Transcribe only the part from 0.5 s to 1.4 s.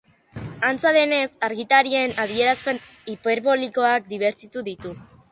Antza denez,